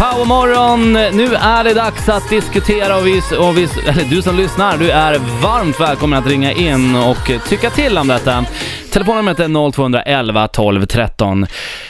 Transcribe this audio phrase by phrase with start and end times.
[0.00, 0.92] Powermorgon!
[0.92, 4.90] Nu är det dags att diskutera och vi, och vi, eller du som lyssnar, du
[4.90, 8.44] är varmt välkommen att ringa in och tycka till om detta.
[8.92, 11.46] Telefonnumret är 0211 12 13.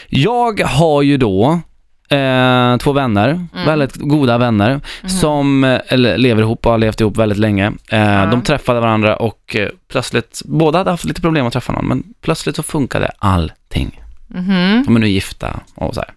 [0.08, 1.60] Jag har ju då
[2.08, 7.17] eh, två vänner, väldigt goda vänner, som eh, eller, lever ihop och har levt ihop
[7.17, 7.72] väldigt länge.
[7.88, 11.87] Eh, De träffade varandra och eh, plötsligt, båda hade haft lite problem att träffa någon,
[11.88, 14.01] men plötsligt så funkade allting.
[14.27, 14.83] Mhm.
[14.87, 16.11] De är nu gifta och så här.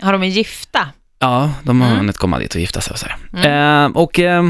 [0.00, 0.88] Har de är gifta?
[1.18, 1.98] Ja, de har Mm.
[1.98, 3.84] hunnit komma dit och gifta sig och så här.
[3.84, 4.42] Eh, och eh,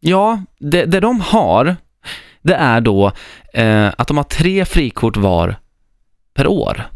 [0.00, 1.76] ja, det, det de har,
[2.42, 3.12] det är då
[3.54, 5.56] eh, att de har tre frikort var
[6.34, 6.88] per år.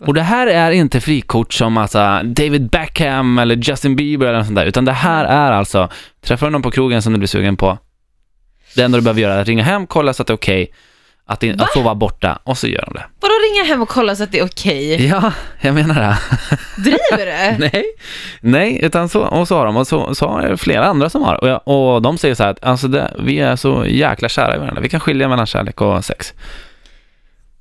[0.00, 4.46] Och det här är inte frikort som alltså David Beckham eller Justin Bieber eller något
[4.46, 5.88] sånt där, utan det här är alltså,
[6.20, 7.78] träffar du någon på krogen som du blir sugen på,
[8.76, 10.72] det enda du behöver göra är att ringa hem, kolla så att det är okej,
[11.26, 11.54] att, Va?
[11.58, 13.04] att få vara borta, och så gör de det.
[13.20, 15.06] Vadå ringa hem och kolla så att det är okej?
[15.06, 16.18] Ja, jag menar det.
[16.82, 17.58] Driver du?
[17.72, 17.84] Nej,
[18.40, 21.22] nej, utan så, och så har de, och så, så har det flera andra som
[21.22, 21.34] har.
[21.34, 24.54] Och, jag, och de säger så här att alltså det, vi är så jäkla kära
[24.56, 26.34] i varandra, vi kan skilja mellan kärlek och sex.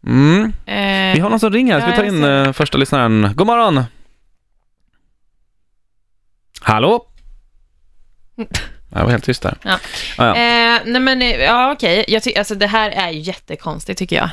[0.08, 0.44] Mm.
[0.66, 3.30] Eh, Vi har någon som ringer, ska vi ta jag in eh, första lyssnaren?
[3.36, 3.84] God morgon!
[6.62, 7.06] Hallå?
[8.92, 9.58] Jag var helt tyst där.
[9.64, 9.80] Ja.
[10.18, 10.30] Ah, ja.
[10.36, 12.06] eh, nej men, eh, ja okej.
[12.08, 14.30] Jag alltså det här är ju jättekonstigt tycker jag.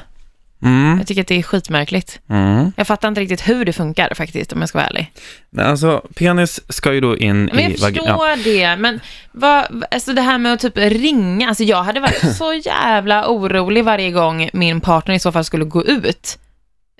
[0.63, 0.99] Mm.
[0.99, 2.21] Jag tycker att det är skitmärkligt.
[2.31, 2.73] Mm.
[2.77, 5.13] Jag fattar inte riktigt hur det funkar faktiskt, om jag ska vara ärlig.
[5.51, 9.01] Nej, Alltså, penis ska ju då in Men jag i vagin- förstår det, men
[9.33, 13.85] vad, alltså det här med att typ ringa, alltså jag hade varit så jävla orolig
[13.85, 16.39] varje gång min partner i så fall skulle gå ut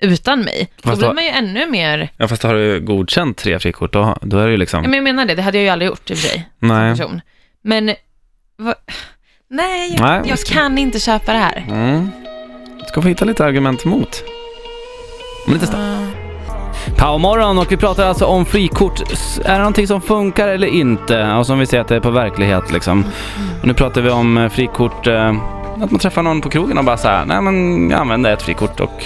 [0.01, 0.71] utan mig.
[0.81, 3.93] Då Fast blir då- man ju ännu mer, Ja, fast har du godkänt tre frikort,
[3.93, 4.83] då, då är det ju liksom...
[4.83, 6.49] ja, men jag menar det, det hade jag ju aldrig gjort i och för sig.
[6.59, 6.97] Nej.
[6.97, 7.21] person.
[7.63, 7.91] Men,
[8.57, 8.75] vad,
[9.49, 10.21] nej, jag, Nej.
[10.25, 11.65] jag kan inte köpa det här.
[11.69, 12.09] Mm.
[12.87, 14.23] Ska få hitta lite argument emot.
[15.47, 16.15] Om lite snabbt.
[16.97, 19.01] Powermorgon och vi pratar alltså om frikort.
[19.11, 21.31] S- Är det någonting som funkar eller inte?
[21.31, 23.05] Och som vi ser att det är på verklighet liksom.
[23.61, 25.29] Och nu pratar vi om eh, frikort, eh,
[25.83, 28.79] att man träffar någon på krogen och bara säger nej men jag använder ett frikort
[28.79, 29.03] och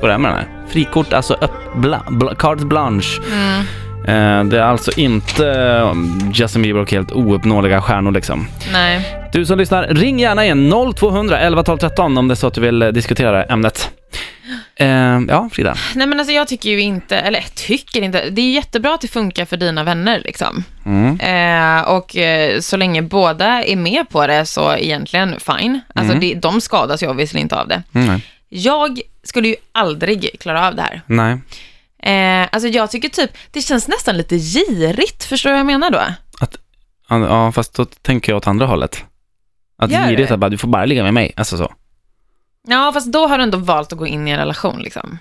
[0.00, 0.48] går hem med den här.
[0.68, 3.22] Frikort, alltså upp, bla, bla, carte blanche.
[3.32, 3.64] Mm.
[4.06, 5.92] Eh, det är alltså inte eh,
[6.34, 8.48] Justin Bieber och helt ouppnåeliga stjärnor liksom.
[8.72, 9.14] Nej.
[9.32, 12.54] Du som lyssnar, ring gärna igen 0200 11 12 13 om det är så att
[12.54, 13.90] du vill eh, diskutera ämnet.
[14.76, 14.88] Eh,
[15.28, 15.74] ja, Frida.
[15.94, 19.08] nej, men alltså jag tycker ju inte, eller tycker inte, det är jättebra att det
[19.08, 20.64] funkar för dina vänner liksom.
[20.86, 21.20] Mm.
[21.20, 22.16] Eh, och
[22.60, 25.80] så länge båda är med på det så egentligen fine.
[25.94, 26.20] Alltså Mm.
[26.20, 27.82] det, de skadas ju obviously inte av det.
[27.94, 28.20] Mm.
[28.48, 31.02] Jag skulle ju aldrig klara av det här.
[31.06, 31.38] Nej.
[32.02, 35.90] Eh, alltså jag tycker typ, det känns nästan lite girigt, förstår du vad jag menar
[35.90, 36.00] då?
[36.40, 36.46] Ja,
[37.08, 39.04] Ja, fast då tänker jag åt andra hållet.
[39.78, 41.32] Att Gör girigt att bara, du får bara ligga med mig.
[41.36, 41.72] Alltså så.
[42.68, 45.18] Ja, fast då har du ändå valt att gå in i en relation liksom.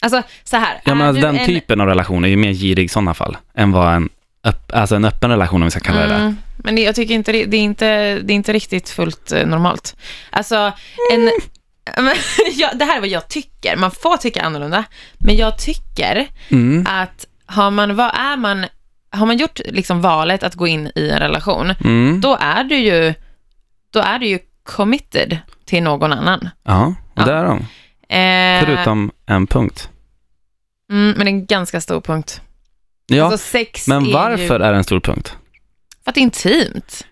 [0.00, 0.80] Alltså så här.
[0.84, 3.14] Ja, men är alltså, den en- typen av relation är ju mer girig i sådana
[3.14, 4.08] fall, än vad en,
[4.44, 6.14] öpp, alltså en öppen relation, om vi ska kalla det det.
[6.14, 7.86] Mm, men det, jag tycker inte det, det, är inte,
[8.18, 9.96] det är inte riktigt fullt eh, normalt.
[10.30, 10.72] Alltså,
[11.12, 11.24] en...
[11.24, 11.32] Men,
[12.56, 13.76] ja, det här är vad jag tycker.
[13.76, 14.84] Man får tycka annorlunda.
[15.18, 16.86] Men jag tycker Mm.
[16.90, 18.66] att har man, vad är man,
[19.10, 22.20] har man gjort liksom valet att gå in i en relation, Mm.
[22.20, 23.14] då är du ju,
[23.90, 26.48] då är du ju committed till någon annan.
[26.64, 27.58] Ja, och det är de.
[28.08, 29.90] Eh, Förutom en punkt.
[30.90, 32.40] Mm, men det är en ganska stor punkt.
[33.06, 34.64] Ja, Alltså men är varför ju...
[34.64, 35.36] är det en stor punkt?
[36.04, 37.06] För att det är intimt.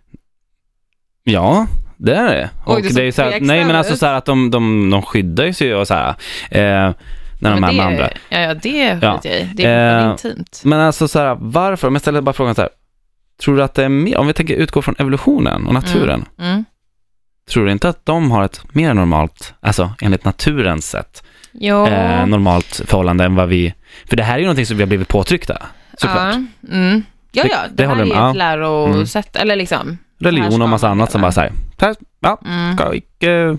[1.22, 2.50] Ja, det är det.
[2.66, 4.90] Oj, Och det är ju så här, nej men alltså så här att de, de,
[4.90, 6.08] de skyddar sig och så här,
[6.50, 6.94] eh,
[7.40, 8.08] när de Men är det, med andra.
[8.28, 9.16] Ja, ja, det Ja.
[9.16, 9.50] skiter jag i.
[9.54, 10.60] Det är Eh, intimt.
[10.64, 11.88] Men alltså så här, varför?
[11.88, 12.70] Om jag ställer bara frågan så här,
[13.42, 16.64] tror du att det är mer, om vi tänker utgå från evolutionen och naturen, Mm.
[17.50, 21.22] tror du inte att de har ett mer normalt, alltså enligt naturens sätt,
[21.62, 23.74] eh, normalt förhållande än vad vi,
[24.08, 25.62] för det här är ju någonting som vi har blivit påtryckta,
[25.98, 26.34] såklart.
[26.34, 27.02] Ja, mm.
[27.32, 28.30] ja, Det- ja, det det, här är ju med.
[28.30, 29.98] ett lärosätt, eller liksom.
[30.18, 32.76] Religion och massa annat som bara säger, här, ja, Mm.
[32.76, 33.58] ska icke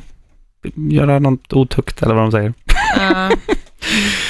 [0.76, 2.54] göra något otukt eller vad de säger.
[2.98, 3.30] Ja.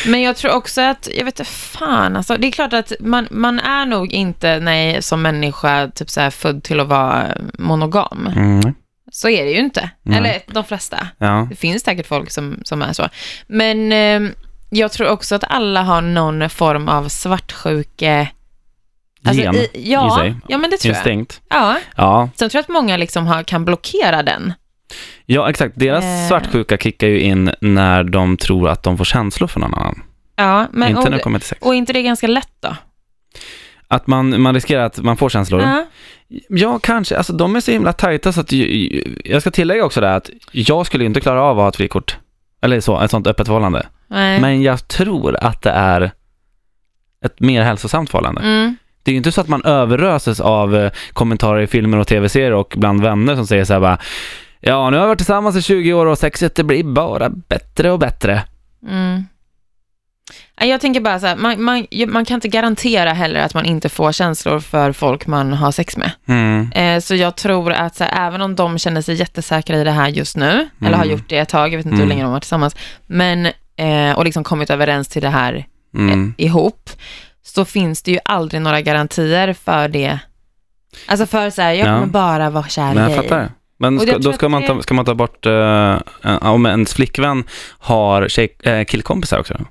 [0.06, 3.28] Men jag tror också att, jag vet inte fan alltså, det är klart att man,
[3.31, 7.27] man är nog inte, nej, som människa, typ så här född till att vara
[7.60, 8.30] monogam.
[8.36, 8.74] Mm.
[9.12, 9.89] Så är det ju inte.
[10.04, 10.18] Nej.
[10.18, 11.07] Eller de flesta.
[11.18, 11.48] Ja.
[11.50, 13.10] Det finns säkert folk som, som är så.
[13.48, 14.31] Men eh,
[14.69, 18.28] jag tror också att alla har någon form av svartsjuke...
[19.25, 20.36] Alltså, Gen i, ja, i sig.
[20.48, 21.00] ja, men det tror jag.
[21.00, 21.42] Instinkt.
[21.50, 21.77] Ja.
[21.95, 22.30] Ja.
[22.36, 24.54] Sen tror jag att många liksom har, kan blockera den.
[25.25, 25.74] ja, exakt.
[25.75, 26.27] Deras Eh.
[26.27, 30.04] svartsjuka kickar ju in när de tror att de får känslor för någon annan.
[30.36, 31.62] Ja, men, inte när det och, kommer till sex.
[31.62, 32.75] och inte det är ganska lätt då?
[33.88, 35.62] Att man, man riskerar att man får känslor.
[35.62, 35.86] Ja.
[36.50, 37.18] Ja, kanske.
[37.18, 38.51] Alltså de är så himla tajta så att
[39.25, 42.18] jag ska tillägga också det att jag skulle inte klara av att ha ett frikort.
[42.62, 43.88] Eller så, ett sånt öppet förhållande.
[44.07, 44.42] Nej.
[44.42, 46.12] Men jag tror att det är
[47.25, 48.42] ett mer hälsosamt förhållande.
[48.42, 48.75] Mm.
[49.06, 52.54] Det är ju inte så att man överöses av eh, kommentarer i filmer och tv-serier
[52.54, 53.98] och bland vänner som säger så här bara
[54.62, 57.92] Ja, nu har vi varit tillsammans i 20 år och sexet det blir bara bättre
[57.92, 58.44] och bättre.
[58.90, 59.24] Mm.
[60.62, 63.90] Jag tänker bara så här, man, man, man kan inte garantera heller att man inte
[63.90, 66.12] får känslor för folk man har sex med.
[66.28, 66.72] Mm.
[66.72, 69.92] Eh, så jag tror att så här, även om de känner sig jättesäkra i det
[69.92, 71.10] här just nu, eller har Mm.
[71.12, 72.00] gjort det ett tag, jag vet inte Mm.
[72.00, 72.75] hur länge de har varit tillsammans,
[73.07, 73.46] men,
[73.78, 75.66] eh, och liksom kommit överens till det här
[75.96, 76.34] Mm.
[76.38, 76.90] eh, ihop,
[77.45, 80.19] så finns det ju aldrig några garantier för det.
[81.07, 81.94] Alltså för så här, jag Ja.
[81.94, 83.15] kommer bara vara kär i Men jag dig.
[83.30, 83.50] fattar.
[83.77, 85.97] Men ska, då ska man, ta, ska man ta bort, eh,
[86.42, 87.44] om ens flickvän
[87.80, 89.65] har tjej, eh, killkompisar också?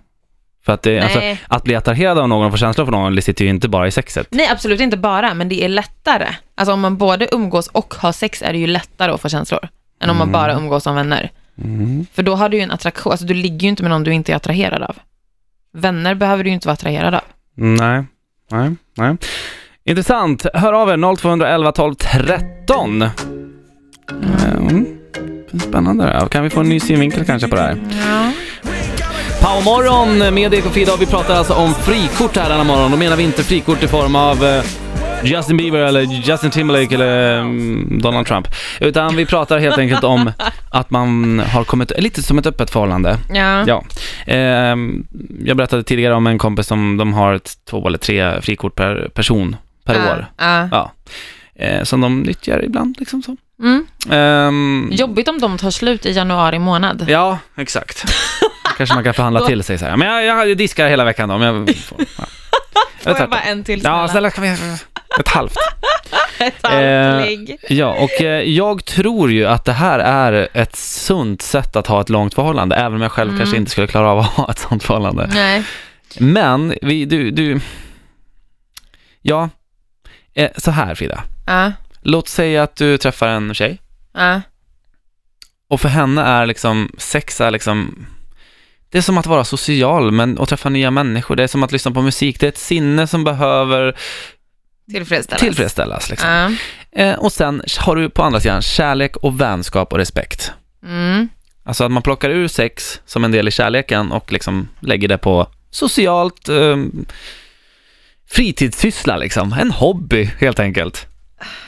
[0.64, 3.44] För att det, alltså, att bli attraherad av någon och få känslor för någon, sitter
[3.44, 4.26] ju inte bara i sexet.
[4.30, 6.28] Nej, absolut inte bara, men det är lättare.
[6.54, 9.68] Alltså om man både umgås och har sex är det ju lättare att få känslor,
[10.02, 10.32] än om man Mm.
[10.32, 11.30] bara umgås som vänner.
[11.64, 12.06] Mm.
[12.14, 14.12] För då har du ju en attraktion, alltså du ligger ju inte med någon du
[14.14, 14.96] inte är attraherad av.
[15.72, 17.20] Vänner behöver du ju inte vara attraherad av.
[17.56, 18.04] Nej,
[18.50, 19.16] nej, nej.
[19.84, 20.46] Intressant.
[20.54, 23.04] Hör av er 0211 12 13.
[24.58, 24.86] Mm.
[25.60, 26.28] Spännande.
[26.30, 27.76] Kan vi få en ny synvinkel kanske på det här?
[27.90, 28.32] Ja.
[29.42, 32.90] Powermorgon med Eko Frida och vi pratar alltså om frikort här denna morgon.
[32.90, 34.64] Då menar vi inte frikort i form av eh,
[35.24, 38.48] Justin Bieber eller Justin Timberlake eller mm, Donald Trump.
[38.80, 40.32] Utan vi pratar helt enkelt om
[40.70, 43.18] att man har kommit, lite som ett öppet förhållande.
[43.34, 43.64] Ja.
[43.66, 43.84] Ja.
[44.26, 45.06] Ehm,
[45.44, 49.08] jag berättade tidigare om en kompis som de har ett, två eller tre frikort per
[49.14, 50.12] person per Ja.
[50.12, 50.26] år.
[50.38, 50.68] Ja.
[50.70, 50.92] Ja.
[51.64, 53.36] Eh, som de nyttjar ibland liksom så.
[53.62, 53.86] Mm.
[54.10, 57.04] Ehm, Jobbigt om de tar slut i januari månad.
[57.08, 58.04] Ja, exakt.
[58.76, 59.96] Kanske man kan förhandla till sig så här.
[59.96, 61.38] Men jag, jag diskar hela veckan då.
[61.38, 62.24] Men jag får, ja.
[63.12, 64.08] Får jag bara en till Ja, snälla?
[64.08, 64.56] snälla kan vi...
[65.20, 65.56] Ett halvt.
[66.38, 67.56] Ett Eh, halvt ligg.
[67.68, 72.00] Ja, och eh, jag tror ju att det här är ett sunt sätt att ha
[72.00, 73.38] ett långt förhållande, även om jag själv Mm.
[73.40, 75.30] kanske inte skulle klara av att ha ett sånt förhållande.
[75.34, 75.62] Nej.
[76.18, 77.60] Men, vi, du, du...
[79.22, 79.48] Ja,
[80.34, 81.22] eh, så här Frida.
[81.46, 81.72] Ja.
[82.02, 83.78] Låt säga att du träffar en tjej
[84.14, 84.40] Ja.
[85.68, 88.06] och för henne är liksom sex är liksom
[88.90, 91.36] det är som att vara social men, och träffa nya människor.
[91.36, 92.40] Det är som att lyssna på musik.
[92.40, 93.96] Det är ett sinne som behöver
[94.90, 95.40] Tillfredsställas.
[95.40, 96.10] tillfredsställas.
[96.10, 96.28] Liksom.
[96.30, 96.50] Ja.
[97.02, 100.52] Eh, och sen har du på andra sidan kärlek och vänskap och respekt.
[100.84, 101.28] Mm.
[101.64, 105.18] Alltså att man plockar ur sex som en del i kärleken och liksom lägger det
[105.18, 106.76] på socialt eh,
[108.30, 109.52] fritidssyssla liksom.
[109.52, 111.06] En hobby helt enkelt.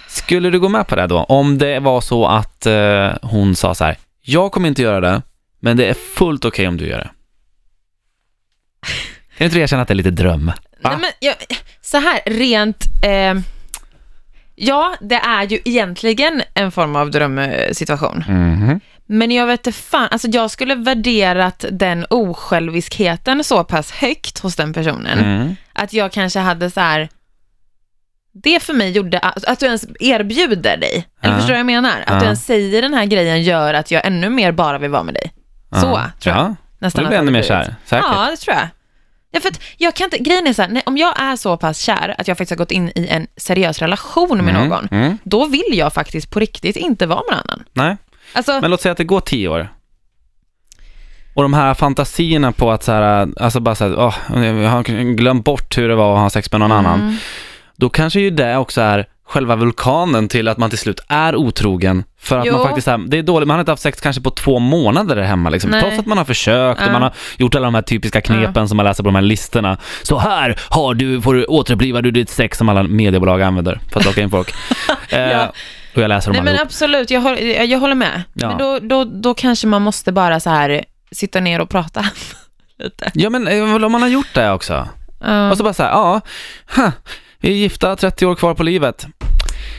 [0.08, 1.18] Skulle du gå med på det då?
[1.18, 5.22] Om det var så att eh, hon sa så här, jag kommer inte göra det,
[5.60, 7.10] men det är fullt okej om du gör det.
[9.38, 10.52] Kan inte du erkänna att det är lite dröm?
[10.82, 10.90] Va?
[10.90, 11.34] Nej, men jag,
[11.82, 12.84] så här, rent...
[13.04, 13.34] Eh,
[14.54, 18.24] ja, det är ju egentligen en form av drömsituation.
[18.28, 18.80] Mhm.
[19.08, 24.56] Men jag vet inte fan, alltså jag skulle värderat den osjälviskheten så pass högt hos
[24.56, 25.56] den personen, Mm.
[25.72, 27.08] att jag kanske hade så här,
[28.32, 31.38] det för mig gjorde, att, att du ens erbjuder dig, eller Ja.
[31.38, 32.00] förstår du vad jag menar?
[32.00, 32.18] Att Ja.
[32.18, 35.14] du ens säger den här grejen gör att jag ännu mer bara vill vara med
[35.14, 35.32] dig.
[35.70, 36.10] Så, Ja.
[36.20, 36.44] tror jag.
[36.46, 37.74] Ja, Nästan du att blir ännu mer kär.
[37.84, 38.06] Säkert.
[38.12, 38.68] Ja, det tror jag.
[39.30, 41.56] Ja, för att jag kan inte, grejen är så här, nej, om jag är så
[41.56, 44.88] pass kär att jag faktiskt har gått in i en seriös relation med Mm, någon,
[44.90, 45.18] Mm.
[45.24, 47.64] då vill jag faktiskt på riktigt inte vara med någon annan.
[47.72, 47.96] Nej.
[48.32, 49.68] Alltså, Men låt säga att det går tio år.
[51.34, 54.14] Och de här fantasierna på att så här, alltså bara så här, åh,
[54.44, 54.82] jag har
[55.14, 57.00] glömt bort hur det var att ha sex med någon annan.
[57.00, 57.16] Mm.
[57.76, 62.04] Då kanske ju det också är själva vulkanen till att man till slut är otrogen.
[62.18, 62.52] För att Jo.
[62.52, 65.16] man faktiskt är, det är dåligt, man har inte haft sex kanske på två månader
[65.16, 65.70] där hemma liksom.
[65.70, 65.80] Nej.
[65.80, 66.92] Trots att man har försökt och Ja.
[66.92, 69.78] man har gjort alla de här typiska knepen som man läser på de här listorna.
[70.02, 74.00] Så här har du, får du återuppliva du ditt sex som alla mediebolag använder för
[74.00, 74.54] att locka in folk.
[75.08, 75.52] eh, Ja.
[75.94, 78.22] Och jag läser dem Nej men absolut, jag, håller- jag, jag håller med.
[78.34, 78.48] Ja.
[78.48, 82.04] Men då, då, då kanske man måste bara så här sitta ner och prata
[82.78, 83.10] lite.
[83.14, 84.88] Ja men eh, om man har gjort det också.
[85.20, 85.50] Ja.
[85.50, 86.20] Och så bara så här, ja,
[86.76, 86.90] huh,
[87.40, 89.06] vi är gifta, 30 år kvar på livet.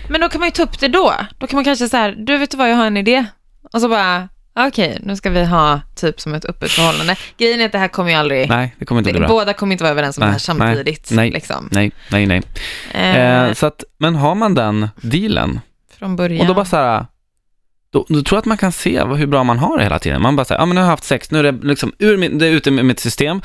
[0.10, 1.14] Men då kan man ju ta upp det då.
[1.38, 3.26] Då kan man kanske så här, du vet du vad, jag har en idé.
[3.74, 4.30] Och så bara,
[4.60, 7.16] okej, nu ska vi ha typ som ett öppet förhållande.
[7.38, 9.28] Grejen är att det här kommer ju aldrig, Nej, det kommer inte bli bra.
[9.30, 11.12] båda kommer inte vara överens om Nej, det här samtidigt.
[11.12, 11.70] nej, liksom.
[11.72, 12.42] Nej, nej, nej.
[12.92, 13.18] Eh,
[13.48, 15.60] Eh, så att, men har man den dealen,
[16.00, 16.42] från början.
[16.42, 17.06] och då bara så här,
[17.92, 20.22] då, då tror jag att man kan se hur bra man har det hela tiden.
[20.22, 22.18] Man bara säger, ja men nu har jag haft sex, nu är det liksom ur
[22.18, 23.42] min, det är ute med mitt system,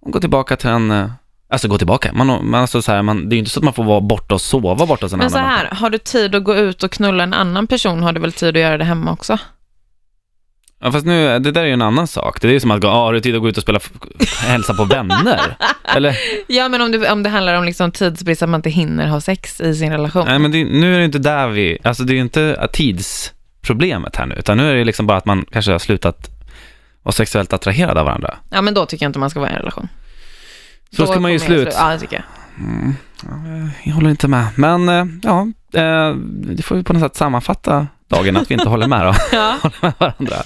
[0.00, 1.10] och gå tillbaka till en, eh,
[1.54, 3.64] alltså gå tillbaka, man, man, alltså så här, man, det är ju inte så att
[3.64, 6.34] man får vara borta och sova borta hos en Men så här, har du tid
[6.34, 8.84] att gå ut och knulla en annan person har du väl tid att göra det
[8.84, 9.38] hemma också?
[10.80, 12.40] Ja, fast nu, det där är ju en annan sak.
[12.40, 13.80] Det är ju som att gå, ah, har du tid att gå ut och spela,
[14.46, 15.56] hälsa på vänner?
[15.96, 16.16] Eller?
[16.46, 19.20] Ja, men om det, om det handlar om liksom tidsbrist, att man inte hinner ha
[19.20, 20.24] sex i sin relation.
[20.26, 24.16] Nej, men det, nu är det inte där vi, alltså det är ju inte tidsproblemet
[24.16, 26.30] här nu, utan nu är det liksom bara att man kanske har slutat
[27.02, 28.34] vara sexuellt attraherad av varandra.
[28.50, 29.88] Ja, men då tycker jag inte man ska vara i en relation.
[30.96, 31.68] Så då ska man ju jag slut.
[31.78, 32.24] Ja, det tycker jag.
[32.66, 34.46] Mm, ja, jag håller inte med.
[34.54, 35.40] Men eh, ja,
[35.80, 36.14] eh,
[36.56, 39.14] det får vi på något sätt sammanfatta dagen att vi inte håller med då.
[39.36, 39.56] Ja.
[39.62, 40.36] håller med varandra.